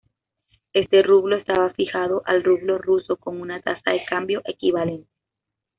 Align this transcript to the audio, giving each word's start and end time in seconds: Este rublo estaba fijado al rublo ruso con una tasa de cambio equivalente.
Este 0.73 1.03
rublo 1.03 1.35
estaba 1.35 1.69
fijado 1.75 2.23
al 2.25 2.43
rublo 2.43 2.79
ruso 2.79 3.17
con 3.17 3.39
una 3.39 3.61
tasa 3.61 3.91
de 3.91 4.03
cambio 4.03 4.41
equivalente. 4.45 5.07